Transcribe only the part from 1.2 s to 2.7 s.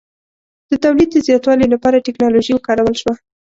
زیاتوالي لپاره ټکنالوژي